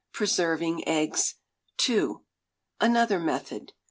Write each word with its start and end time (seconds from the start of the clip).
Preserving 0.13 0.87
Eggs 0.87 1.35
(2). 1.77 2.23
Another 2.79 3.19
Method. 3.19 3.73